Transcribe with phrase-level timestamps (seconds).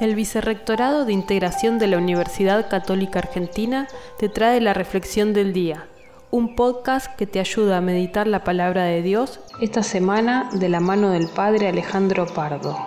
[0.00, 3.86] El Vicerrectorado de Integración de la Universidad Católica Argentina
[4.18, 5.88] te trae la Reflexión del Día,
[6.30, 10.80] un podcast que te ayuda a meditar la palabra de Dios esta semana de la
[10.80, 12.78] mano del Padre Alejandro Pardo.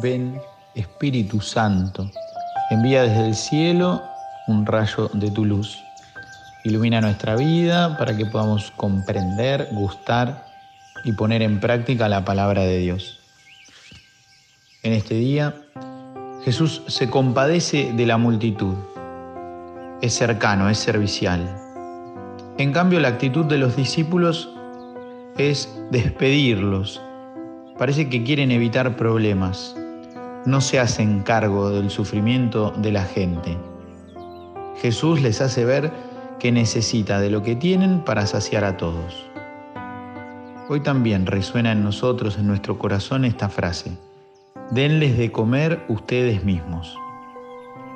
[0.00, 0.40] Ven,
[0.76, 2.08] Espíritu Santo,
[2.70, 4.00] envía desde el cielo
[4.46, 5.82] un rayo de tu luz.
[6.62, 10.46] Ilumina nuestra vida para que podamos comprender, gustar
[11.04, 13.21] y poner en práctica la palabra de Dios.
[14.84, 15.54] En este día,
[16.44, 18.74] Jesús se compadece de la multitud.
[20.00, 21.56] Es cercano, es servicial.
[22.58, 24.50] En cambio, la actitud de los discípulos
[25.38, 27.00] es despedirlos.
[27.78, 29.76] Parece que quieren evitar problemas.
[30.46, 33.56] No se hacen cargo del sufrimiento de la gente.
[34.80, 35.92] Jesús les hace ver
[36.40, 39.30] que necesita de lo que tienen para saciar a todos.
[40.68, 43.92] Hoy también resuena en nosotros, en nuestro corazón, esta frase
[44.72, 46.98] denles de comer ustedes mismos.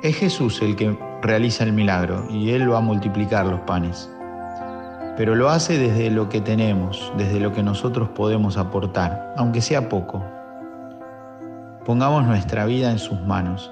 [0.03, 4.11] Es Jesús el que realiza el milagro y Él va a multiplicar los panes.
[5.17, 9.89] Pero lo hace desde lo que tenemos, desde lo que nosotros podemos aportar, aunque sea
[9.89, 10.23] poco.
[11.83, 13.71] Pongamos nuestra vida en sus manos.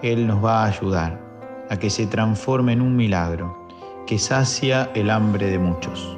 [0.00, 1.18] Él nos va a ayudar
[1.68, 3.58] a que se transforme en un milagro
[4.06, 6.17] que sacia el hambre de muchos.